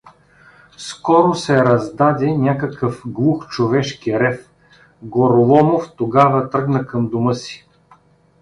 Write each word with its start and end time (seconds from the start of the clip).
Скоро 0.77 1.35
се 1.35 1.57
раздаде 1.63 2.37
някакъв 2.37 3.01
глух 3.05 3.47
човешки 3.47 4.19
рев… 4.19 4.49
Гороломов 5.03 5.91
тогава 5.97 6.49
тръгна 6.49 6.85
към 6.85 7.07
дома 7.09 7.33
си. 7.33 7.67